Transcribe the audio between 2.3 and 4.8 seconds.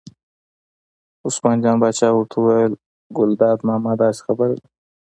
وویل: ګلداد ماما داسې خبره ده.